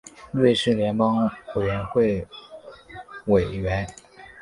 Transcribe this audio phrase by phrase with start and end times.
[0.31, 2.27] 瑞士联邦委员会
[3.25, 3.85] 委员。